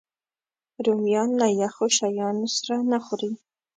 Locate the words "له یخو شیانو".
1.41-2.45